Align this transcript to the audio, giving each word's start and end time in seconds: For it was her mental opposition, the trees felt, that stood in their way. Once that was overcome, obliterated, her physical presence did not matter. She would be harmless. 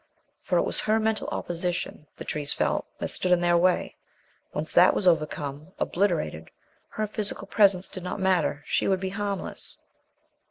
For 0.39 0.57
it 0.57 0.63
was 0.63 0.79
her 0.79 0.99
mental 0.99 1.27
opposition, 1.31 2.07
the 2.17 2.25
trees 2.25 2.51
felt, 2.51 2.87
that 2.97 3.09
stood 3.09 3.31
in 3.31 3.39
their 3.39 3.55
way. 3.55 3.97
Once 4.51 4.73
that 4.73 4.95
was 4.95 5.05
overcome, 5.07 5.73
obliterated, 5.77 6.49
her 6.89 7.05
physical 7.05 7.45
presence 7.45 7.87
did 7.87 8.01
not 8.01 8.19
matter. 8.19 8.63
She 8.65 8.87
would 8.87 8.99
be 8.99 9.09
harmless. 9.09 9.77